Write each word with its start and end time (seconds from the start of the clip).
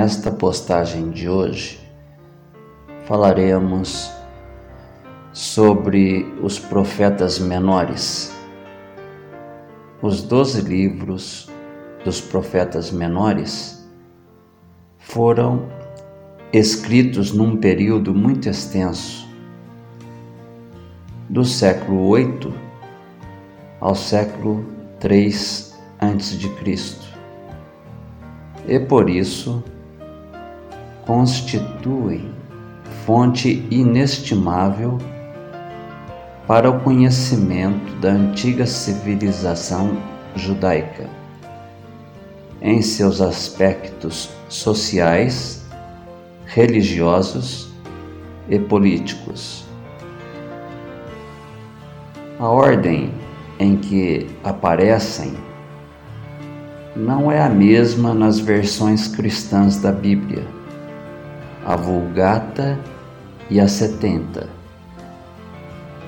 Nesta 0.00 0.30
postagem 0.30 1.10
de 1.10 1.28
hoje 1.28 1.80
falaremos 3.06 4.08
sobre 5.32 6.22
os 6.40 6.56
profetas 6.56 7.40
menores. 7.40 8.32
Os 10.00 10.22
doze 10.22 10.60
livros 10.60 11.50
dos 12.04 12.20
profetas 12.20 12.92
menores 12.92 13.84
foram 14.98 15.68
escritos 16.52 17.32
num 17.32 17.56
período 17.56 18.14
muito 18.14 18.48
extenso, 18.48 19.28
do 21.28 21.44
século 21.44 22.06
8 22.06 22.54
ao 23.80 23.96
século 23.96 24.64
3 25.00 25.76
a.C. 25.98 26.98
E 28.68 28.78
por 28.78 29.10
isso 29.10 29.64
constituem 31.08 32.28
fonte 33.06 33.66
inestimável 33.70 34.98
para 36.46 36.68
o 36.68 36.80
conhecimento 36.80 37.94
da 37.98 38.10
antiga 38.10 38.66
civilização 38.66 39.96
judaica, 40.36 41.08
em 42.60 42.82
seus 42.82 43.22
aspectos 43.22 44.28
sociais, 44.50 45.66
religiosos 46.44 47.72
e 48.46 48.58
políticos. 48.58 49.64
A 52.38 52.48
ordem 52.48 53.14
em 53.58 53.78
que 53.78 54.26
aparecem 54.44 55.32
não 56.94 57.32
é 57.32 57.40
a 57.40 57.48
mesma 57.48 58.12
nas 58.12 58.38
versões 58.38 59.08
cristãs 59.08 59.78
da 59.78 59.90
Bíblia, 59.90 60.58
a 61.68 61.76
Vulgata 61.76 62.78
e 63.50 63.60
a 63.60 63.68
70, 63.68 64.48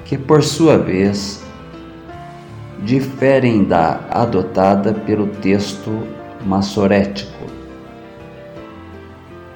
que 0.06 0.16
por 0.16 0.42
sua 0.42 0.78
vez 0.78 1.44
diferem 2.82 3.64
da 3.64 4.00
adotada 4.10 4.94
pelo 4.94 5.26
texto 5.26 5.90
massorético. 6.46 7.44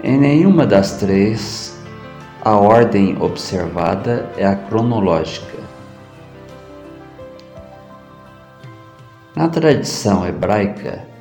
Em 0.03 0.19
nenhuma 0.19 0.67
das 0.67 0.99
três, 0.99 1.75
a 2.43 2.55
ordem 2.55 3.17
observada 3.19 4.29
é 4.37 4.45
a 4.45 4.55
cronológica. 4.55 5.57
Na 9.35 9.49
tradição 9.49 10.29
hebraica, 10.29 11.14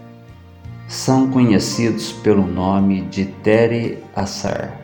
são 0.93 1.27
conhecidos 1.31 2.11
pelo 2.11 2.45
nome 2.45 3.01
de 3.01 3.25
Tere 3.25 3.97
Assar 4.15 4.77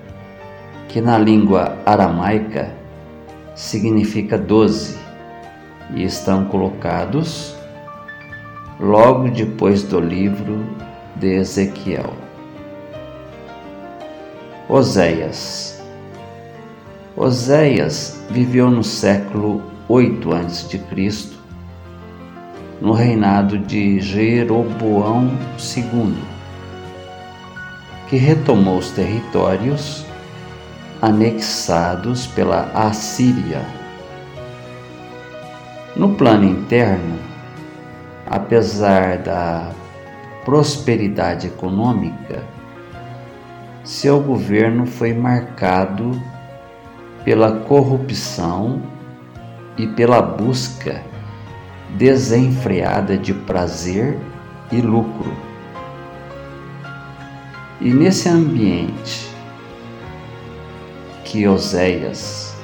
que 0.88 0.99
na 0.99 1.19
língua 1.19 1.77
aramaica 1.85 2.73
significa 3.55 4.35
doze, 4.35 4.97
e 5.93 6.03
estão 6.03 6.45
colocados 6.45 7.55
logo 8.80 9.30
depois 9.30 9.83
do 9.83 9.99
livro 9.99 10.65
de 11.15 11.35
Ezequiel. 11.35 12.11
Oséias 14.67 15.80
Oséias 17.15 18.19
viveu 18.31 18.71
no 18.71 18.83
século 18.83 19.61
8 19.87 20.33
a.C., 20.33 21.39
no 22.82 22.94
reinado 22.94 23.58
de 23.58 24.00
Jeroboão 24.00 25.32
II, 25.60 26.16
que 28.08 28.16
retomou 28.16 28.78
os 28.78 28.92
territórios 28.92 30.06
anexados 31.02 32.28
pela 32.28 32.72
Assíria. 32.73 33.66
No 35.95 36.16
plano 36.16 36.45
interno, 36.45 37.20
apesar 38.26 39.17
da 39.17 39.72
prosperidade 40.46 41.48
econômica, 41.48 42.44
seu 43.84 44.22
governo 44.22 44.86
foi 44.86 45.14
marcado 45.14 46.11
pela 47.26 47.52
corrupção 47.61 48.82
e 49.78 49.88
pela 49.88 50.22
busca 50.22 51.02
desenfreada 51.98 53.17
de 53.17 53.33
prazer 53.33 54.17
e 54.72 54.82
lucro. 54.82 55.32
E 57.82 57.92
nesse 57.94 58.27
ambiente 58.27 59.30
que 61.23 61.48
Oséias, 61.48 62.55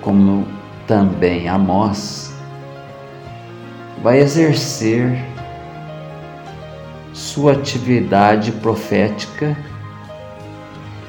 como 0.00 0.46
também 0.86 1.48
Amós, 1.48 2.32
vai 4.02 4.20
exercer 4.20 5.24
sua 7.12 7.52
atividade 7.52 8.52
profética 8.52 9.56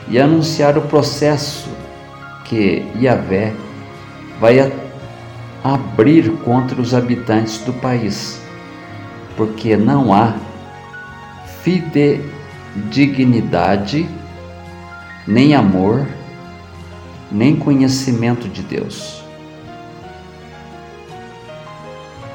e 0.10 0.20
anunciar 0.20 0.78
o 0.78 0.82
processo 0.82 1.70
que 2.46 2.86
Yahvé 3.00 3.54
vai 4.40 4.60
abrir 5.64 6.32
contra 6.44 6.82
os 6.82 6.94
habitantes 6.94 7.60
do 7.60 7.72
país, 7.74 8.42
porque 9.36 9.76
não 9.76 10.14
há 10.14 10.36
fidedignidade, 11.62 14.08
nem 15.28 15.56
amor, 15.56 16.08
nem 17.32 17.56
conhecimento 17.56 18.48
de 18.48 18.62
Deus. 18.62 19.24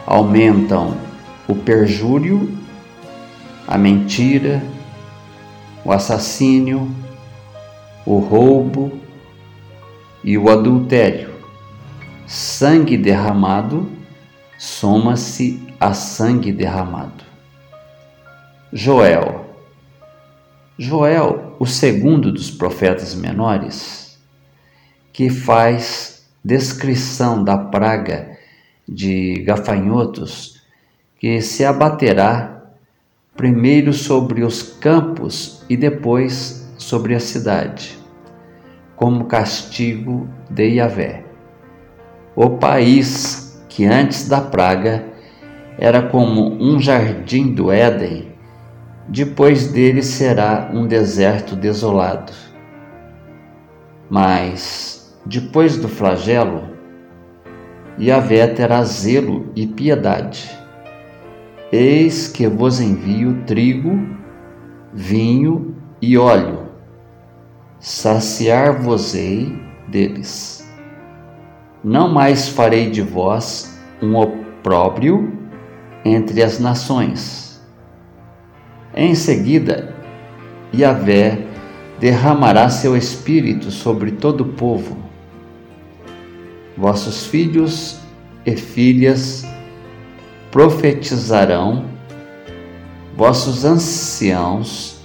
Aumentam 0.07 0.97
o 1.49 1.55
perjúrio, 1.55 2.59
a 3.67 3.79
mentira, 3.79 4.63
o 5.85 5.93
assassínio, 5.93 6.91
o 8.05 8.19
roubo 8.19 8.93
e 10.23 10.37
o 10.37 10.51
adultério. 10.51 11.32
Sangue 12.33 12.97
derramado 12.97 13.93
soma-se 14.57 15.63
a 15.79 15.93
sangue 15.93 16.51
derramado. 16.51 17.23
Joel. 18.73 19.45
Joel, 20.79 21.55
o 21.59 21.67
segundo 21.67 22.33
dos 22.33 22.51
profetas 22.51 23.15
menores, 23.15 24.19
que 25.13 25.29
faz 25.29 26.27
descrição 26.43 27.45
da 27.45 27.59
praga 27.59 28.39
de 28.89 29.35
gafanhotos 29.45 30.63
que 31.19 31.43
se 31.43 31.67
abaterá 31.67 32.63
primeiro 33.37 33.93
sobre 33.93 34.43
os 34.43 34.63
campos 34.63 35.63
e 35.69 35.77
depois 35.77 36.67
sobre 36.79 37.15
a 37.15 37.21
cidade, 37.21 37.99
como 38.97 39.27
castigo 39.27 40.27
de 40.49 40.77
Yahvé. 40.77 41.32
O 42.35 42.51
país 42.51 43.63
que 43.69 43.85
antes 43.85 44.27
da 44.29 44.41
praga 44.41 45.05
era 45.79 46.03
como 46.03 46.55
um 46.55 46.81
jardim 46.81 47.53
do 47.53 47.71
Éden, 47.71 48.33
depois 49.09 49.69
dele 49.69 50.03
será 50.03 50.71
um 50.73 50.87
deserto 50.87 51.55
desolado. 51.55 52.33
Mas 54.09 55.15
depois 55.27 55.77
do 55.77 55.89
flagelo, 55.89 56.71
Yahvé 57.99 58.47
terá 58.47 58.83
zelo 58.85 59.51
e 59.55 59.67
piedade. 59.67 60.51
Eis 61.71 62.29
que 62.29 62.47
vos 62.47 62.81
envio 62.81 63.43
trigo, 63.47 64.07
vinho 64.93 65.77
e 66.01 66.17
óleo, 66.17 66.69
saciar-vos-ei 67.79 69.53
deles. 69.89 70.62
Não 71.83 72.09
mais 72.09 72.49
farei 72.49 72.91
de 72.91 73.03
vós 73.03 73.79
um 74.01 74.17
opróbrio 74.17 75.33
entre 76.05 76.43
as 76.43 76.59
nações. 76.59 77.61
Em 78.95 79.15
seguida, 79.15 79.95
Yahvé 80.75 81.47
derramará 81.99 82.69
seu 82.69 82.97
espírito 82.97 83.71
sobre 83.71 84.13
todo 84.13 84.43
o 84.43 84.53
povo 84.53 85.03
Vossos 86.77 87.27
filhos 87.27 87.99
e 88.47 88.57
filhas 88.57 89.47
profetizarão, 90.51 91.85
vossos 93.15 93.65
anciãos 93.65 94.97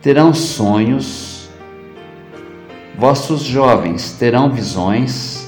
terão 0.00 0.32
sonhos, 0.32 1.50
vossos 2.98 3.42
jovens 3.42 4.12
terão 4.12 4.50
visões, 4.50 5.45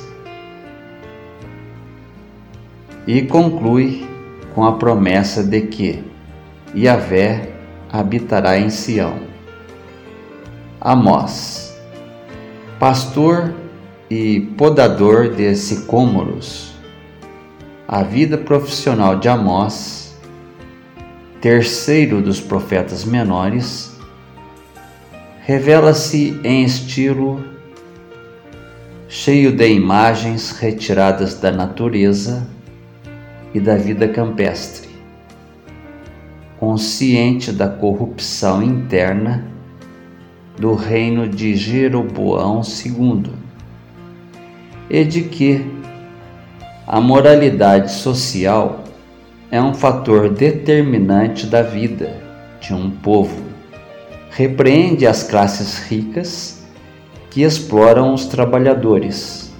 e 3.09 3.23
conclui 3.23 4.07
com 4.55 4.67
a 4.67 4.75
promessa 4.75 5.43
de 5.43 5.63
que 5.63 6.05
Yahvé 6.77 7.51
habitará 7.91 8.59
em 8.59 8.69
Sião. 8.69 9.21
Amós, 10.79 11.75
pastor 12.79 13.55
e 14.11 14.41
podador 14.59 15.35
de 15.35 15.57
sicômoros. 15.57 16.75
A 17.89 18.03
vida 18.03 18.37
profissional 18.37 19.19
de 19.19 19.27
Amós, 19.27 20.15
terceiro 21.41 22.21
dos 22.21 22.43
profetas 22.43 23.07
menores, 23.07 23.97
revela-se 25.47 26.39
em 26.45 26.63
estilo 26.63 27.43
cheio 29.09 29.51
de 29.51 29.67
imagens 29.67 30.51
retiradas 30.51 31.41
da 31.41 31.51
natureza 31.51 32.47
e 33.55 33.61
da 33.61 33.77
vida 33.77 34.09
campestre, 34.09 34.89
consciente 36.59 37.53
da 37.53 37.69
corrupção 37.69 38.63
interna 38.63 39.45
do 40.59 40.75
reino 40.75 41.29
de 41.29 41.55
Jeroboão 41.55 42.63
II 42.63 43.31
e 44.91 45.05
de 45.05 45.23
que 45.23 45.65
a 46.87 47.01
moralidade 47.01 47.93
social 47.93 48.85
é 49.51 49.61
um 49.63 49.73
fator 49.73 50.29
determinante 50.31 51.47
da 51.47 51.63
vida 51.63 52.17
de 52.61 52.75
um 52.75 52.91
povo. 52.91 53.43
Repreende 54.31 55.07
as 55.07 55.23
classes 55.23 55.79
ricas 55.79 56.63
que 57.31 57.43
exploram 57.43 58.13
os 58.13 58.27
trabalhadores. 58.27 59.53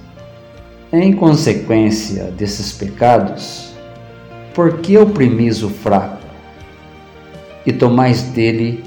Em 0.91 1.13
consequência 1.13 2.25
desses 2.25 2.71
pecados, 2.71 3.68
por 4.59 4.79
que 4.79 4.97
oprimis 4.97 5.63
o 5.63 5.69
fraco 5.69 6.27
e 7.65 7.71
tomais 7.71 8.23
dele 8.23 8.83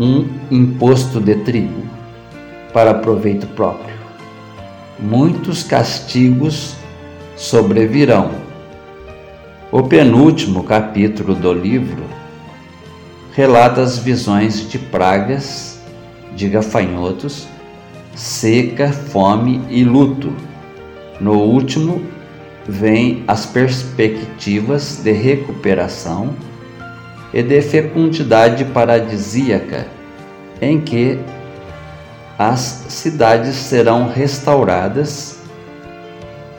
um 0.00 0.26
imposto 0.50 1.20
de 1.20 1.34
trigo 1.34 1.82
para 2.72 2.94
proveito 2.94 3.46
próprio? 3.48 3.94
Muitos 4.98 5.62
castigos 5.62 6.74
sobrevirão. 7.36 8.30
O 9.70 9.82
penúltimo 9.82 10.64
capítulo 10.64 11.34
do 11.34 11.52
livro 11.52 12.04
relata 13.34 13.82
as 13.82 13.98
visões 13.98 14.66
de 14.66 14.78
pragas, 14.78 15.82
de 16.34 16.48
gafanhotos, 16.48 17.46
seca, 18.14 18.90
fome 18.90 19.60
e 19.68 19.84
luto. 19.84 20.32
No 21.20 21.34
último, 21.34 22.00
vêm 22.66 23.24
as 23.28 23.46
perspectivas 23.46 25.00
de 25.02 25.12
recuperação 25.12 26.34
e 27.32 27.42
de 27.42 27.60
fecundidade 27.62 28.64
paradisíaca, 28.66 29.86
em 30.60 30.80
que 30.80 31.18
as 32.38 32.86
cidades 32.88 33.54
serão 33.54 34.08
restauradas, 34.08 35.38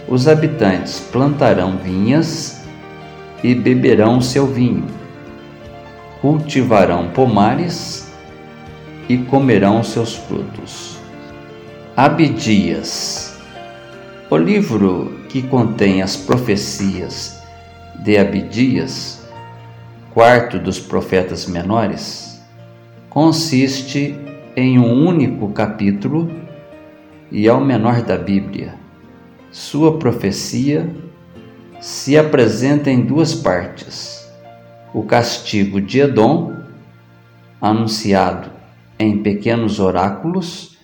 os 0.07 0.28
habitantes 0.28 1.00
plantarão 1.00 1.78
vinhas 1.78 2.62
e 3.44 3.56
beberão 3.56 4.22
seu 4.22 4.48
vinho, 4.48 4.86
cultivarão 6.22 7.10
pomares 7.10 8.12
e 9.10 9.18
comerão 9.18 9.84
seus 9.84 10.16
frutos. 10.16 10.98
Abdias. 11.96 13.35
O 14.27 14.38
livro 14.38 15.19
que 15.30 15.44
contém 15.44 16.01
as 16.01 16.18
profecias 16.18 17.39
de 18.04 18.18
Abdias 18.18 19.24
quarto 20.16 20.57
dos 20.57 20.80
profetas 20.80 21.45
menores, 21.45 22.42
consiste 23.10 24.16
em 24.56 24.80
um 24.80 25.06
único 25.06 25.50
capítulo 25.50 26.31
e 27.30 27.48
é 27.48 27.51
o 27.54 27.60
menor 27.60 28.01
da 28.01 28.18
Bíblia. 28.18 28.75
Sua 29.51 30.00
profecia 30.00 30.89
se 31.81 32.18
apresenta 32.18 32.89
em 32.89 33.01
duas 33.01 33.36
partes: 33.36 34.25
o 34.94 35.04
castigo 35.04 35.81
de 35.81 36.00
Edom, 36.00 36.51
anunciado 37.62 38.50
em 38.98 39.22
pequenos 39.22 39.81
oráculos 39.81 40.77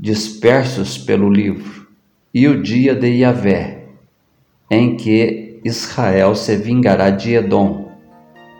dispersos 0.00 0.96
pelo 0.96 1.30
livro, 1.30 1.83
e 2.34 2.48
o 2.48 2.60
dia 2.60 2.96
de 2.96 3.06
Yahvé, 3.06 3.84
em 4.68 4.96
que 4.96 5.60
Israel 5.64 6.34
se 6.34 6.56
vingará 6.56 7.08
de 7.10 7.34
Edom 7.34 7.92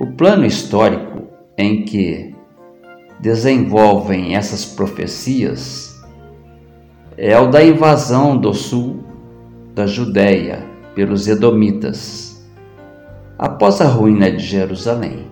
o 0.00 0.06
plano 0.06 0.46
histórico 0.46 1.24
em 1.58 1.84
que 1.84 2.34
desenvolvem 3.20 4.36
essas 4.36 4.64
profecias 4.64 5.94
é 7.16 7.38
o 7.38 7.48
da 7.48 7.64
invasão 7.64 8.36
do 8.36 8.52
sul 8.52 9.04
da 9.74 9.86
Judéia 9.86 10.64
pelos 10.94 11.26
Edomitas, 11.28 12.44
após 13.38 13.80
a 13.80 13.86
ruína 13.86 14.30
de 14.30 14.44
Jerusalém. 14.44 15.26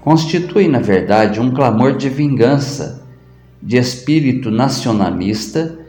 Constitui, 0.00 0.68
na 0.68 0.80
verdade, 0.80 1.40
um 1.40 1.50
clamor 1.50 1.96
de 1.96 2.08
vingança, 2.08 3.06
de 3.62 3.76
espírito 3.76 4.50
nacionalista, 4.50 5.83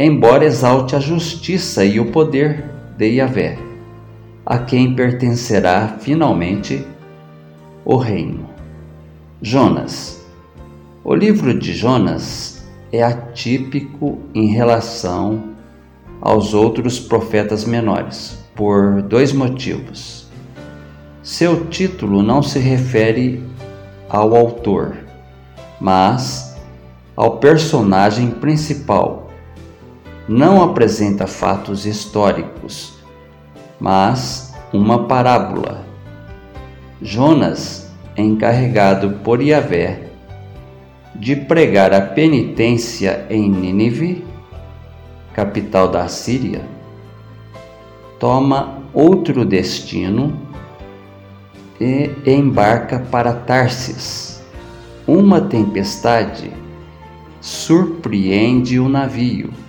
embora 0.00 0.44
exalte 0.44 0.94
a 0.94 1.00
justiça 1.00 1.84
e 1.84 1.98
o 1.98 2.12
poder 2.12 2.64
de 2.96 3.16
Yahvé, 3.16 3.58
a 4.46 4.56
quem 4.56 4.94
pertencerá 4.94 5.96
finalmente 5.98 6.86
o 7.84 7.96
reino. 7.96 8.48
Jonas. 9.42 10.24
O 11.02 11.12
livro 11.12 11.58
de 11.58 11.72
Jonas 11.72 12.64
é 12.92 13.02
atípico 13.02 14.20
em 14.32 14.46
relação 14.46 15.54
aos 16.20 16.54
outros 16.54 17.00
profetas 17.00 17.64
menores, 17.64 18.38
por 18.54 19.02
dois 19.02 19.32
motivos. 19.32 20.28
Seu 21.24 21.66
título 21.66 22.22
não 22.22 22.40
se 22.40 22.60
refere 22.60 23.42
ao 24.08 24.36
autor, 24.36 24.96
mas 25.80 26.56
ao 27.16 27.38
personagem 27.38 28.30
principal. 28.30 29.27
Não 30.28 30.62
apresenta 30.62 31.26
fatos 31.26 31.86
históricos, 31.86 32.98
mas 33.80 34.54
uma 34.74 35.04
parábola 35.04 35.86
Jonas, 37.00 37.90
encarregado 38.14 39.20
por 39.24 39.40
Yahvé 39.40 40.02
de 41.14 41.34
pregar 41.34 41.94
a 41.94 42.02
penitência 42.02 43.24
em 43.30 43.48
Nínive, 43.48 44.22
capital 45.32 45.88
da 45.88 46.08
Síria, 46.08 46.60
toma 48.18 48.82
outro 48.92 49.46
destino 49.46 50.38
e 51.80 52.10
embarca 52.26 52.98
para 52.98 53.32
Tarsis. 53.32 54.42
Uma 55.06 55.40
tempestade 55.40 56.52
surpreende 57.40 58.78
o 58.78 58.90
navio 58.90 59.67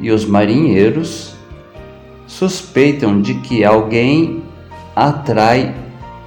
e 0.00 0.10
os 0.10 0.24
marinheiros 0.24 1.34
suspeitam 2.26 3.20
de 3.20 3.34
que 3.34 3.64
alguém 3.64 4.42
atrai 4.96 5.74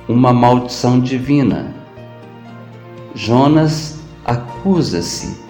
uma 0.08 0.32
maldição 0.32 1.00
divina. 1.00 1.74
Jonas 3.16 4.00
acusa-se, 4.26 5.42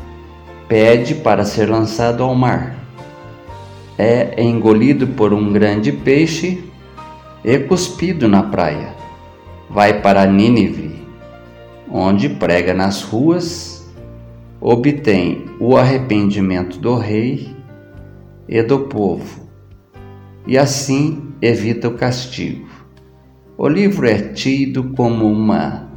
pede 0.67 1.15
para 1.15 1.43
ser 1.43 1.69
lançado 1.69 2.23
ao 2.23 2.33
mar. 2.33 2.75
É 3.97 4.41
engolido 4.41 5.07
por 5.07 5.33
um 5.33 5.51
grande 5.51 5.91
peixe 5.91 6.63
e 7.43 7.59
cuspido 7.59 8.27
na 8.27 8.43
praia. 8.43 8.95
Vai 9.69 10.01
para 10.01 10.25
Nínive, 10.25 11.03
onde 11.91 12.29
prega 12.29 12.73
nas 12.73 13.01
ruas, 13.01 13.91
obtém 14.61 15.45
o 15.59 15.75
arrependimento 15.77 16.79
do 16.79 16.95
rei 16.95 17.53
e 18.47 18.61
do 18.61 18.81
povo, 18.81 19.47
e 20.45 20.57
assim 20.57 21.33
evita 21.41 21.87
o 21.87 21.93
castigo. 21.95 22.67
O 23.57 23.67
livro 23.67 24.07
é 24.07 24.17
tido 24.17 24.91
como 24.95 25.25
uma 25.25 25.89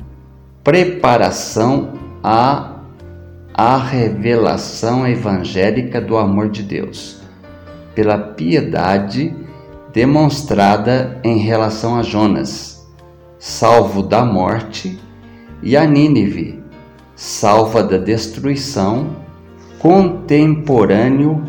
preparação 0.62 1.94
à, 2.22 2.80
à 3.54 3.78
revelação 3.78 5.06
evangélica 5.06 6.00
do 6.00 6.16
amor 6.16 6.48
de 6.48 6.62
Deus, 6.62 7.20
pela 7.94 8.18
piedade 8.18 9.34
demonstrada 9.92 11.18
em 11.24 11.38
relação 11.38 11.96
a 11.96 12.02
Jonas, 12.02 12.86
salvo 13.38 14.02
da 14.02 14.24
morte, 14.24 14.98
e 15.62 15.76
a 15.76 15.86
Nínive, 15.86 16.62
salva 17.14 17.82
da 17.82 17.96
destruição, 17.96 19.16
contemporâneo 19.78 21.42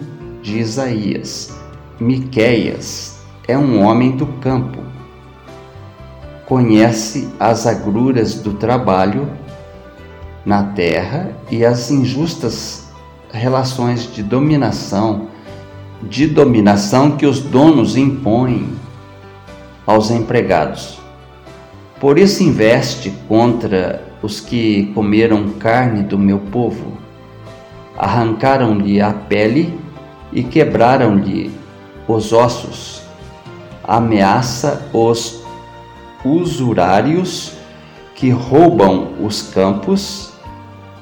de 0.48 0.60
Isaías. 0.60 1.54
Miqueias 2.00 3.20
é 3.48 3.58
um 3.58 3.84
homem 3.84 4.12
do 4.12 4.26
campo 4.26 4.88
conhece 6.48 7.28
as 7.38 7.68
agruras 7.68 8.36
do 8.36 8.54
trabalho, 8.54 9.30
na 10.46 10.64
terra 10.64 11.32
e 11.52 11.66
as 11.66 11.92
injustas 11.92 12.88
relações 13.34 14.10
de 14.14 14.24
dominação, 14.24 15.28
de 16.02 16.26
dominação 16.26 17.18
que 17.18 17.26
os 17.26 17.42
donos 17.42 17.98
impõem 17.98 18.70
aos 19.86 20.10
empregados. 20.10 20.98
Por 22.00 22.18
isso 22.18 22.42
investe 22.44 23.14
contra 23.28 24.02
os 24.22 24.40
que 24.40 24.86
comeram 24.96 25.50
carne 25.60 26.02
do 26.02 26.18
meu 26.18 26.40
povo, 26.40 26.94
arrancaram-lhe 27.98 29.02
a 29.02 29.12
pele 29.12 29.78
e 30.32 30.44
quebraram-lhe 30.44 31.52
os 32.08 32.34
ossos, 32.34 33.02
ameaça 33.84 34.90
os 34.94 35.44
usurários 36.24 37.54
que 38.16 38.30
roubam 38.30 39.14
os 39.24 39.42
campos, 39.42 40.34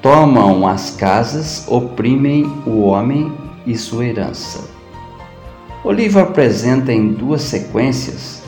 tomam 0.02 0.66
as 0.66 0.90
casas, 0.90 1.64
oprimem 1.66 2.44
o 2.66 2.82
homem 2.82 3.32
e 3.66 3.76
sua 3.76 4.06
herança. 4.06 4.68
O 5.82 5.90
livro 5.90 6.20
apresenta 6.20 6.92
em 6.92 7.12
duas 7.12 7.42
sequências 7.42 8.42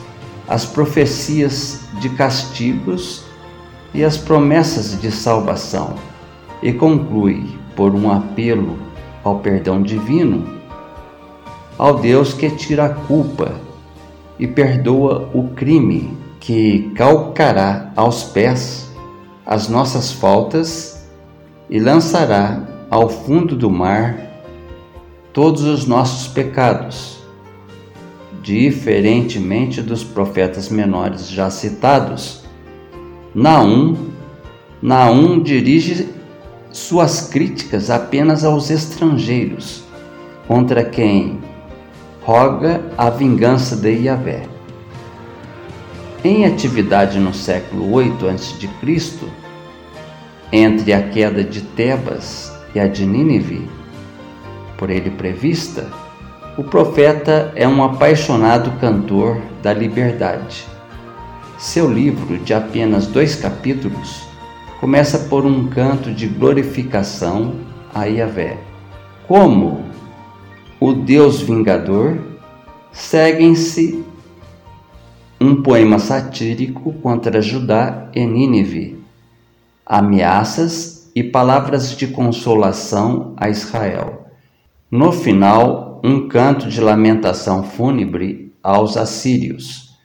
as 0.47 0.65
profecias 0.65 1.81
de 1.99 2.09
castigos 2.09 3.23
e 3.93 4.03
as 4.03 4.17
promessas 4.17 4.99
de 4.99 5.11
salvação 5.11 5.95
e 6.61 6.73
conclui 6.73 7.47
por 7.75 7.95
um 7.95 8.11
apelo 8.11 8.77
ao 9.23 9.39
perdão 9.39 9.81
divino, 9.81 10.58
ao 11.79 11.97
Deus 11.97 12.33
que 12.33 12.49
tira 12.49 12.85
a 12.87 12.89
culpa 12.89 13.53
e 14.37 14.45
perdoa 14.45 15.29
o 15.33 15.47
crime 15.55 16.15
que 16.41 16.91
calcará 16.93 17.93
aos 17.95 18.23
pés 18.25 18.91
as 19.45 19.69
nossas 19.69 20.11
faltas 20.11 21.07
e 21.69 21.79
lançará 21.79 22.67
ao 22.89 23.07
fundo 23.09 23.55
do 23.55 23.69
mar 23.69 24.17
todos 25.31 25.63
os 25.63 25.85
nossos 25.85 26.27
pecados. 26.27 27.17
Diferentemente 28.41 29.81
dos 29.81 30.03
profetas 30.03 30.67
menores 30.69 31.29
já 31.29 31.49
citados, 31.49 32.43
Naum, 33.33 33.95
Naum 34.81 35.41
dirige 35.41 36.09
suas 36.71 37.29
críticas 37.29 37.89
apenas 37.89 38.43
aos 38.43 38.69
estrangeiros, 38.69 39.83
contra 40.47 40.83
quem 40.83 41.38
roga 42.21 42.81
a 42.97 43.09
vingança 43.09 43.75
de 43.75 43.91
Yahvé. 43.91 44.43
Em 46.23 46.45
atividade 46.45 47.17
no 47.19 47.33
século 47.33 47.91
8 47.93 48.27
a.C., 48.27 48.69
entre 50.51 50.93
a 50.93 51.01
queda 51.09 51.43
de 51.43 51.61
Tebas 51.61 52.51
e 52.75 52.79
a 52.79 52.87
de 52.87 53.05
Nínive, 53.05 53.69
por 54.77 54.89
ele 54.89 55.09
prevista, 55.11 55.87
o 56.57 56.63
profeta 56.63 57.53
é 57.55 57.67
um 57.67 57.83
apaixonado 57.83 58.71
cantor 58.79 59.41
da 59.63 59.73
liberdade. 59.73 60.65
Seu 61.57 61.91
livro, 61.91 62.37
de 62.37 62.53
apenas 62.53 63.07
dois 63.07 63.35
capítulos, 63.35 64.27
começa 64.79 65.19
por 65.19 65.45
um 65.45 65.67
canto 65.67 66.11
de 66.11 66.27
glorificação 66.27 67.55
a 67.93 68.05
Yahvé. 68.05 68.57
Como 69.27 69.83
o 70.79 70.93
Deus 70.93 71.41
vingador, 71.41 72.17
seguem-se 72.91 74.01
um 75.39 75.61
poema 75.61 75.99
satírico 75.99 76.93
contra 76.93 77.41
Judá 77.41 78.09
e 78.15 78.25
Nínive, 78.25 78.97
ameaças 79.85 81.11
e 81.13 81.21
palavras 81.21 81.97
de 81.97 82.07
consolação 82.07 83.33
a 83.35 83.49
Israel. 83.49 84.27
No 84.89 85.11
final, 85.11 85.99
um 86.01 86.29
canto 86.29 86.69
de 86.69 86.79
lamentação 86.79 87.61
fúnebre 87.63 88.53
aos 88.63 88.95
assírios, 88.95 89.97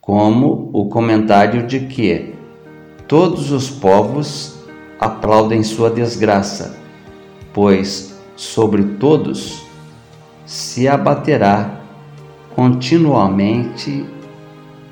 como 0.00 0.70
o 0.72 0.88
comentário 0.88 1.66
de 1.66 1.80
que 1.80 2.34
todos 3.06 3.52
os 3.52 3.68
povos 3.68 4.58
aplaudem 4.98 5.62
sua 5.62 5.90
desgraça, 5.90 6.78
pois 7.52 8.18
sobre 8.36 8.82
todos 8.98 9.65
se 10.46 10.86
abaterá 10.86 11.80
continuamente 12.54 14.06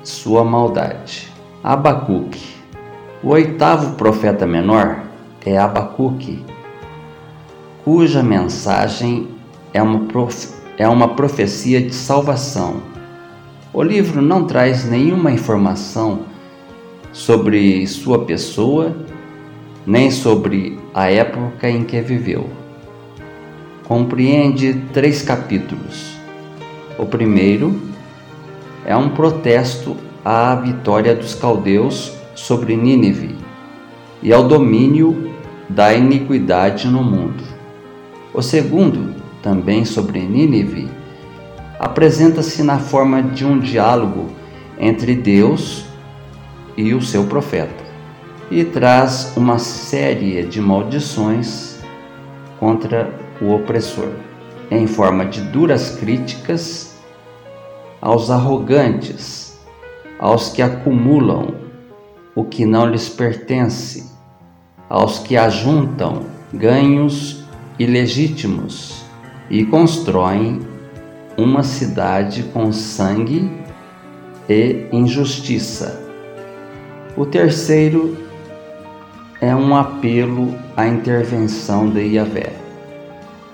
sua 0.03 0.43
maldade. 0.43 1.33
Abacuque. 1.63 2.53
O 3.23 3.29
oitavo 3.29 3.95
profeta 3.95 4.45
menor 4.45 5.03
é 5.43 5.57
Abacuque, 5.57 6.45
cuja 7.83 8.21
mensagem 8.21 9.29
é 9.73 9.81
uma, 9.81 10.05
é 10.77 10.87
uma 10.87 11.15
profecia 11.15 11.81
de 11.81 11.95
salvação. 11.95 12.81
O 13.73 13.81
livro 13.81 14.21
não 14.21 14.45
traz 14.45 14.85
nenhuma 14.85 15.31
informação 15.31 16.23
sobre 17.11 17.87
sua 17.87 18.25
pessoa, 18.25 18.95
nem 19.87 20.11
sobre 20.11 20.77
a 20.93 21.09
época 21.09 21.69
em 21.69 21.83
que 21.83 21.99
viveu. 22.01 22.64
Compreende 23.85 24.81
três 24.91 25.21
capítulos. 25.21 26.15
O 26.97 27.05
primeiro 27.05 27.79
é 28.83 28.97
um 28.97 29.09
protesto 29.09 29.95
à 30.23 30.55
vitória 30.55 31.13
dos 31.13 31.35
caldeus 31.35 32.11
sobre 32.33 32.75
Nínive 32.75 33.35
e 34.23 34.33
ao 34.33 34.47
domínio 34.47 35.31
da 35.69 35.93
iniquidade 35.93 36.87
no 36.87 37.03
mundo. 37.03 37.43
O 38.33 38.41
segundo, 38.41 39.13
também 39.43 39.85
sobre 39.85 40.19
Nínive, 40.19 40.89
apresenta-se 41.79 42.63
na 42.63 42.79
forma 42.79 43.21
de 43.21 43.45
um 43.45 43.59
diálogo 43.59 44.31
entre 44.79 45.13
Deus 45.13 45.85
e 46.75 46.91
o 46.95 47.03
seu 47.03 47.25
profeta 47.25 47.85
e 48.49 48.63
traz 48.63 49.31
uma 49.37 49.59
série 49.59 50.43
de 50.43 50.59
maldições 50.59 51.79
contra 52.59 53.24
o 53.41 53.53
opressor, 53.53 54.09
em 54.71 54.87
forma 54.87 55.25
de 55.25 55.41
duras 55.41 55.91
críticas 55.91 56.95
aos 58.01 58.29
arrogantes, 58.29 59.59
aos 60.19 60.49
que 60.49 60.61
acumulam 60.61 61.55
o 62.35 62.43
que 62.43 62.65
não 62.65 62.85
lhes 62.85 63.09
pertence, 63.09 64.11
aos 64.89 65.19
que 65.19 65.35
ajuntam 65.35 66.23
ganhos 66.53 67.43
ilegítimos 67.79 69.03
e 69.49 69.65
constroem 69.65 70.61
uma 71.37 71.63
cidade 71.63 72.43
com 72.43 72.71
sangue 72.71 73.51
e 74.47 74.87
injustiça. 74.91 76.01
O 77.17 77.25
terceiro 77.25 78.17
é 79.41 79.55
um 79.55 79.75
apelo 79.75 80.55
à 80.75 80.87
intervenção 80.87 81.89
de 81.89 82.01
Yahvé. 82.01 82.64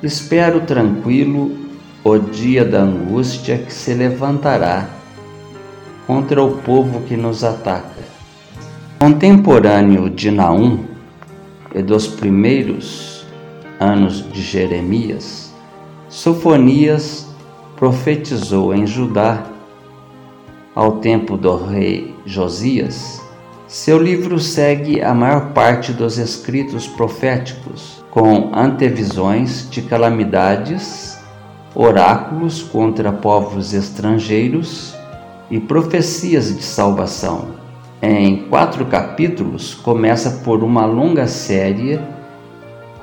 Espero 0.03 0.62
tranquilo 0.62 1.55
o 2.03 2.17
dia 2.17 2.65
da 2.65 2.81
angústia 2.81 3.60
que 3.60 3.72
se 3.72 3.93
levantará 3.93 4.89
contra 6.08 6.43
o 6.43 6.58
povo 6.58 7.01
que 7.01 7.15
nos 7.15 7.43
ataca. 7.43 8.01
Contemporâneo 9.00 10.10
de 10.10 10.31
Naum 10.31 10.86
e 11.75 11.84
dos 11.84 12.08
primeiros 12.08 13.27
anos 13.79 14.27
de 14.31 14.41
Jeremias, 14.41 15.53
Sofonias 16.10 17.27
profetizou 17.75 18.74
em 18.74 18.88
Judá 18.88 19.46
ao 20.74 20.93
tempo 20.93 21.38
do 21.38 21.55
rei 21.55 22.15
Josias. 22.25 23.20
Seu 23.71 23.97
livro 23.97 24.37
segue 24.37 25.01
a 25.01 25.13
maior 25.13 25.53
parte 25.53 25.93
dos 25.93 26.17
escritos 26.17 26.87
proféticos, 26.87 28.03
com 28.11 28.53
antevisões 28.53 29.65
de 29.69 29.81
calamidades 29.81 31.17
oráculos 31.73 32.61
contra 32.61 33.13
povos 33.13 33.73
estrangeiros 33.73 34.93
e 35.49 35.57
profecias 35.57 36.53
de 36.53 36.61
salvação. 36.61 37.51
Em 38.01 38.43
quatro 38.49 38.85
capítulos, 38.87 39.73
começa 39.73 40.41
por 40.43 40.65
uma 40.65 40.85
longa 40.85 41.25
série 41.25 41.97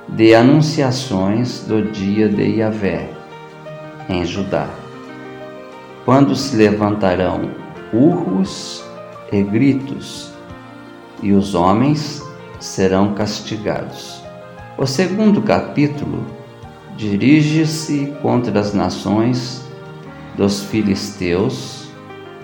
de 0.07 0.35
anunciações 0.35 1.61
do 1.61 1.81
dia 1.81 2.29
de 2.29 2.59
Yahvé 2.59 3.09
em 4.07 4.23
Judá. 4.23 4.69
Quando 6.05 6.37
se 6.37 6.55
levantarão 6.55 7.53
urros 7.91 8.85
e 9.33 9.43
gritos, 9.43 10.37
e 11.23 11.33
os 11.33 11.55
homens 11.55 12.23
serão 12.61 13.15
castigados. 13.15 14.23
O 14.77 14.87
segundo 14.87 15.43
capítulo 15.43 16.25
dirige-se 16.97 18.15
contra 18.23 18.59
as 18.59 18.75
nações 18.75 19.65
dos 20.37 20.63
filisteus, 20.65 21.89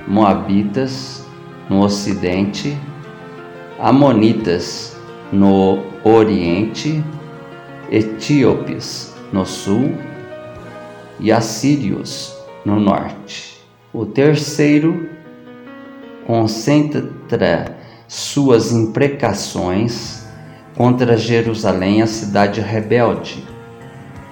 moabitas 0.07 1.25
no 1.69 1.85
ocidente, 1.85 2.77
amonitas 3.79 4.97
no 5.33 5.83
Oriente, 6.05 7.03
etíopes 7.91 9.15
no 9.33 9.47
sul 9.47 9.97
e 11.19 11.33
assírios 11.33 12.37
no 12.65 12.79
norte. 12.79 13.61
O 13.93 14.05
terceiro 14.05 15.09
concentra 16.27 17.74
suas 18.15 18.71
imprecações 18.71 20.25
contra 20.77 21.17
Jerusalém, 21.17 22.01
a 22.01 22.07
cidade 22.07 22.61
rebelde, 22.61 23.45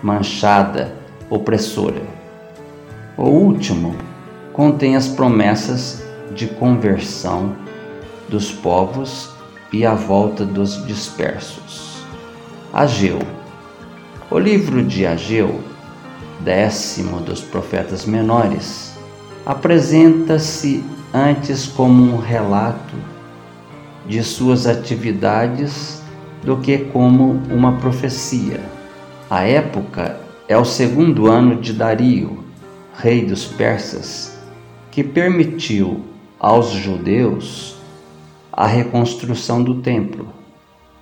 manchada, 0.00 0.94
opressora. 1.28 2.00
O 3.16 3.24
último 3.24 3.96
contém 4.52 4.94
as 4.94 5.08
promessas 5.08 6.00
de 6.32 6.46
conversão 6.46 7.56
dos 8.28 8.52
povos 8.52 9.30
e 9.72 9.84
a 9.84 9.94
volta 9.94 10.44
dos 10.44 10.86
dispersos. 10.86 12.04
Ageu. 12.72 13.18
O 14.30 14.38
livro 14.38 14.84
de 14.84 15.04
Ageu, 15.04 15.60
décimo 16.38 17.18
dos 17.18 17.40
profetas 17.40 18.06
menores, 18.06 18.92
apresenta-se 19.44 20.84
antes 21.12 21.66
como 21.66 22.14
um 22.14 22.16
relato 22.16 23.11
de 24.06 24.22
suas 24.22 24.66
atividades 24.66 26.02
do 26.42 26.56
que 26.58 26.78
como 26.78 27.40
uma 27.50 27.78
profecia. 27.78 28.60
A 29.30 29.42
época 29.44 30.20
é 30.48 30.56
o 30.56 30.64
segundo 30.64 31.28
ano 31.28 31.60
de 31.60 31.72
Dario, 31.72 32.44
rei 32.94 33.24
dos 33.24 33.44
persas, 33.44 34.38
que 34.90 35.02
permitiu 35.02 36.04
aos 36.38 36.70
judeus 36.70 37.76
a 38.52 38.66
reconstrução 38.66 39.62
do 39.62 39.80
templo. 39.80 40.28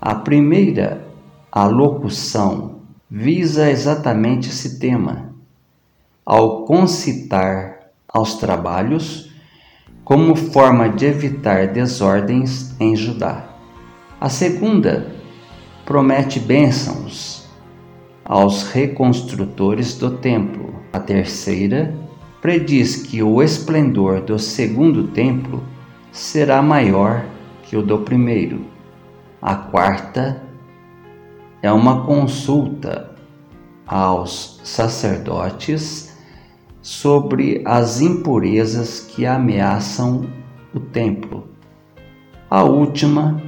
A 0.00 0.14
primeira 0.14 1.04
alocução 1.50 2.76
visa 3.10 3.70
exatamente 3.70 4.50
esse 4.50 4.78
tema, 4.78 5.34
ao 6.24 6.64
concitar 6.64 7.90
aos 8.08 8.34
trabalhos 8.34 9.29
como 10.04 10.34
forma 10.34 10.88
de 10.88 11.06
evitar 11.06 11.68
desordens 11.68 12.74
em 12.80 12.96
Judá. 12.96 13.44
A 14.20 14.28
segunda 14.28 15.14
promete 15.84 16.38
bênçãos 16.38 17.48
aos 18.24 18.64
reconstrutores 18.70 19.96
do 19.96 20.10
templo. 20.18 20.74
A 20.92 21.00
terceira 21.00 21.94
prediz 22.40 22.96
que 22.96 23.22
o 23.22 23.42
esplendor 23.42 24.20
do 24.20 24.38
segundo 24.38 25.08
templo 25.08 25.62
será 26.12 26.62
maior 26.62 27.24
que 27.62 27.76
o 27.76 27.82
do 27.82 27.98
primeiro. 27.98 28.66
A 29.40 29.54
quarta 29.54 30.42
é 31.62 31.70
uma 31.72 32.04
consulta 32.04 33.10
aos 33.86 34.60
sacerdotes 34.64 36.09
sobre 36.82 37.62
as 37.64 38.00
impurezas 38.00 39.00
que 39.00 39.26
ameaçam 39.26 40.28
o 40.74 40.80
templo. 40.80 41.48
A 42.48 42.62
última, 42.64 43.40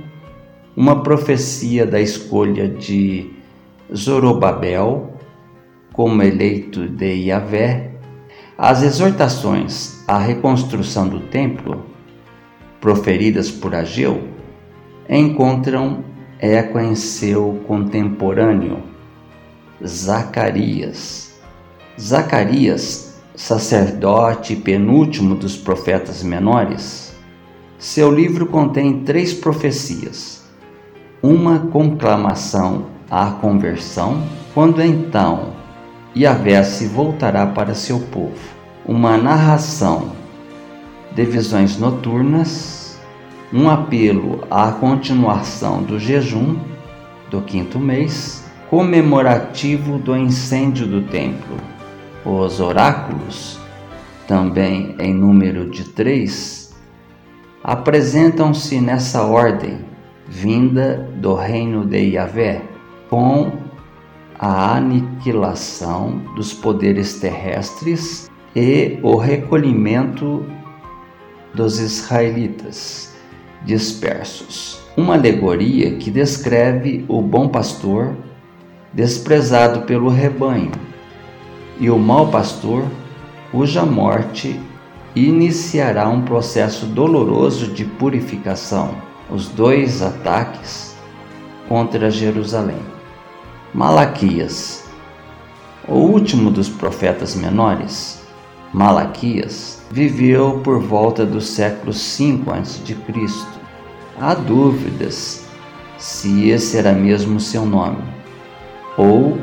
uma 0.77 1.03
profecia 1.03 1.87
da 1.87 2.01
escolha 2.01 2.69
de 2.69 3.31
Zorobabel 3.95 5.13
como 5.93 6.23
eleito 6.23 6.89
de 6.89 7.27
Yahvé. 7.27 7.91
As 8.57 8.83
exortações 8.83 10.05
à 10.07 10.19
reconstrução 10.19 11.09
do 11.09 11.21
templo 11.21 11.85
proferidas 12.81 13.51
por 13.51 13.75
Ageu 13.75 14.29
encontram 15.09 16.05
eco 16.39 16.79
em 16.79 16.95
seu 16.95 17.63
contemporâneo, 17.67 18.83
Zacarias. 19.87 21.41
Zacarias, 22.01 23.12
sacerdote 23.35 24.55
penúltimo 24.55 25.35
dos 25.35 25.57
profetas 25.57 26.23
menores, 26.23 27.15
seu 27.79 28.13
livro 28.13 28.47
contém 28.47 29.01
três 29.01 29.33
profecias. 29.33 30.43
Uma 31.23 31.59
conclamação 31.59 32.87
à 33.11 33.31
conversão, 33.31 34.23
quando 34.55 34.83
então 34.83 35.55
Yahvé 36.17 36.63
se 36.63 36.87
voltará 36.87 37.47
para 37.47 37.75
seu 37.75 37.99
povo. 37.99 38.39
Uma 38.85 39.17
narração 39.17 40.13
de 41.15 41.25
visões 41.25 41.79
noturnas, 41.79 43.01
um 43.53 43.69
apelo 43.69 44.47
à 44.51 44.73
continuação 44.73 45.83
do 45.83 45.99
jejum 45.99 46.57
do 47.31 47.41
quinto 47.41 47.79
mês, 47.79 48.45
comemorativo 48.69 49.99
do 49.99 50.17
incêndio 50.17 50.87
do 50.87 51.03
templo. 51.03 51.72
Os 52.25 52.61
oráculos, 52.61 53.59
também 54.29 54.95
em 55.01 55.13
número 55.13 55.69
de 55.69 55.85
três, 55.85 56.73
apresentam-se 57.65 58.81
nessa 58.81 59.25
ordem, 59.25 59.81
vinda 60.29 61.11
do 61.17 61.35
reino 61.35 61.85
de 61.85 61.99
Yahvé, 62.13 62.63
com 63.11 63.51
a 64.39 64.77
aniquilação 64.77 66.23
dos 66.37 66.53
poderes 66.55 67.19
terrestres 67.19 68.31
e 68.55 69.01
o 69.03 69.17
recolhimento 69.17 70.47
dos 71.53 71.81
israelitas 71.81 73.13
dispersos. 73.65 74.81
Uma 74.97 75.15
alegoria 75.15 75.97
que 75.97 76.11
descreve 76.11 77.05
o 77.09 77.21
bom 77.21 77.49
pastor 77.49 78.17
desprezado 78.93 79.83
pelo 79.83 80.09
rebanho 80.09 80.92
e 81.79 81.91
o 81.91 81.99
mau 81.99 82.29
pastor 82.29 82.85
cuja 83.51 83.85
morte 83.85 84.59
iniciará 85.15 86.09
um 86.09 86.23
processo 86.23 86.87
doloroso 86.87 87.69
de 87.69 87.85
purificação. 87.85 88.95
Os 89.31 89.49
dois 89.49 90.03
ataques 90.03 90.97
contra 91.69 92.11
Jerusalém. 92.11 92.81
Malaquias, 93.75 94.85
o 95.89 95.95
último 95.95 96.51
dos 96.51 96.69
profetas 96.69 97.35
menores, 97.35 98.23
Malaquias 98.73 99.83
viveu 99.91 100.61
por 100.65 100.81
volta 100.81 101.27
do 101.27 101.41
século 101.41 101.93
V 101.93 102.43
a.C. 102.51 102.97
Há 104.21 104.35
dúvidas 104.35 105.45
se 105.99 106.49
esse 106.49 106.77
era 106.77 106.93
mesmo 106.93 107.39
seu 107.39 107.65
nome 107.65 108.03
ou 108.97 109.39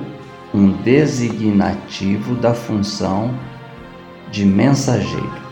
um 0.53 0.71
designativo 0.71 2.35
da 2.35 2.53
função 2.53 3.33
de 4.31 4.45
mensageiro. 4.45 5.49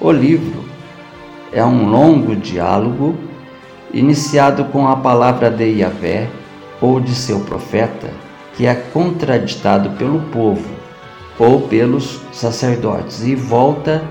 O 0.00 0.10
livro 0.10 0.64
é 1.52 1.64
um 1.64 1.88
longo 1.88 2.34
diálogo 2.34 3.16
iniciado 3.92 4.64
com 4.66 4.88
a 4.88 4.96
palavra 4.96 5.50
de 5.50 5.80
Yahvé 5.80 6.28
ou 6.80 7.00
de 7.00 7.14
seu 7.14 7.40
profeta, 7.40 8.10
que 8.54 8.66
é 8.66 8.74
contraditado 8.74 9.90
pelo 9.90 10.20
povo 10.30 10.68
ou 11.38 11.62
pelos 11.62 12.20
sacerdotes 12.32 13.22
e 13.22 13.34
volta 13.34 14.02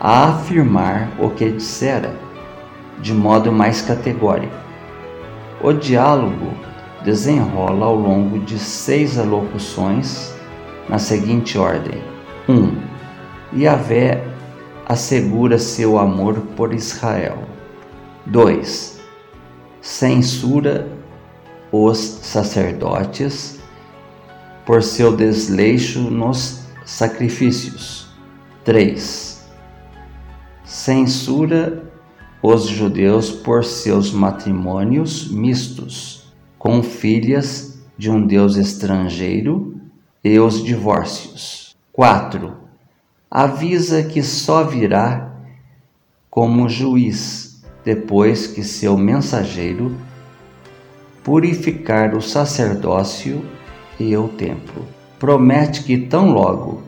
a 0.00 0.28
afirmar 0.28 1.10
o 1.18 1.30
que 1.30 1.50
dissera 1.50 2.14
de 3.00 3.12
modo 3.12 3.52
mais 3.52 3.82
categórico. 3.82 4.54
O 5.62 5.72
diálogo 5.72 6.52
desenrola 7.06 7.86
ao 7.86 7.94
longo 7.94 8.40
de 8.40 8.58
seis 8.58 9.16
alocuções 9.16 10.34
na 10.88 10.98
seguinte 10.98 11.56
ordem: 11.56 12.02
1. 12.48 12.52
Um, 12.52 12.82
Yahvé 13.56 14.26
assegura 14.84 15.56
seu 15.56 15.98
amor 16.00 16.34
por 16.56 16.74
Israel. 16.74 17.38
2. 18.26 19.00
Censura 19.80 20.88
os 21.70 21.96
sacerdotes 21.96 23.60
por 24.66 24.82
seu 24.82 25.16
desleixo 25.16 26.10
nos 26.10 26.64
sacrifícios. 26.84 28.08
3. 28.64 29.46
Censura 30.64 31.84
os 32.42 32.64
judeus 32.64 33.30
por 33.30 33.64
seus 33.64 34.10
matrimônios 34.10 35.30
mistos 35.30 36.25
com 36.58 36.82
filhas 36.82 37.78
de 37.96 38.10
um 38.10 38.26
deus 38.26 38.56
estrangeiro 38.56 39.76
e 40.22 40.38
os 40.38 40.62
divórcios. 40.62 41.76
4. 41.92 42.52
Avisa 43.30 44.02
que 44.02 44.22
só 44.22 44.64
virá 44.64 45.34
como 46.30 46.68
juiz 46.68 47.62
depois 47.84 48.46
que 48.46 48.62
seu 48.62 48.96
mensageiro 48.96 49.96
purificar 51.22 52.14
o 52.14 52.20
sacerdócio 52.20 53.44
e 53.98 54.16
o 54.16 54.28
templo 54.28 54.86
promete 55.18 55.82
que 55.82 55.96
tão 55.96 56.32
logo 56.32 56.82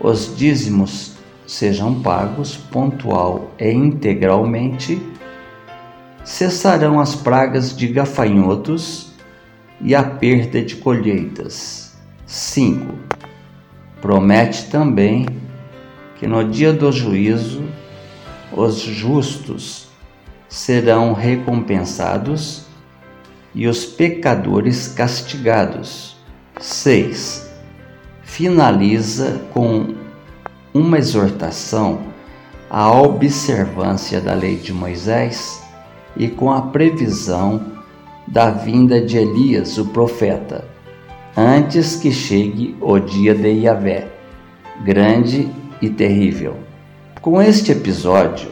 os 0.00 0.36
dízimos 0.36 1.16
sejam 1.46 2.00
pagos 2.00 2.56
pontual 2.56 3.50
e 3.58 3.70
integralmente, 3.70 5.00
cessarão 6.26 6.98
as 6.98 7.14
pragas 7.14 7.74
de 7.74 7.86
gafanhotos 7.86 9.12
e 9.80 9.94
a 9.94 10.02
perda 10.02 10.60
de 10.60 10.74
colheitas. 10.74 11.96
5. 12.26 12.94
Promete 14.02 14.64
também 14.64 15.24
que 16.16 16.26
no 16.26 16.42
dia 16.42 16.72
do 16.72 16.90
juízo 16.90 17.62
os 18.52 18.76
justos 18.76 19.86
serão 20.48 21.12
recompensados 21.12 22.66
e 23.54 23.68
os 23.68 23.84
pecadores 23.84 24.88
castigados. 24.88 26.16
6. 26.58 27.48
Finaliza 28.24 29.42
com 29.52 29.94
uma 30.74 30.98
exortação 30.98 32.00
à 32.68 32.90
observância 32.90 34.20
da 34.20 34.34
lei 34.34 34.56
de 34.56 34.72
Moisés 34.72 35.64
e 36.16 36.28
com 36.28 36.50
a 36.50 36.62
previsão 36.62 37.60
da 38.26 38.50
vinda 38.50 39.00
de 39.00 39.16
Elias, 39.18 39.78
o 39.78 39.86
profeta, 39.86 40.64
antes 41.36 41.96
que 41.96 42.10
chegue 42.10 42.76
o 42.80 42.98
dia 42.98 43.34
de 43.34 43.48
Yahvé, 43.48 44.08
grande 44.84 45.48
e 45.80 45.88
terrível. 45.88 46.56
Com 47.20 47.40
este 47.40 47.72
episódio, 47.72 48.48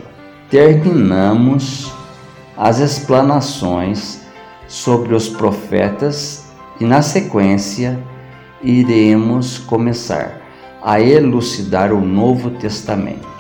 terminamos 0.51 1.93
as 2.57 2.79
explanações 2.79 4.23
sobre 4.69 5.15
os 5.15 5.29
profetas 5.29 6.45
e, 6.81 6.85
na 6.85 7.03
sequência, 7.03 7.99
iremos 8.63 9.59
começar 9.59 10.41
a 10.83 11.01
elucidar 11.01 11.93
o 11.93 12.01
Novo 12.01 12.51
Testamento. 12.51 13.34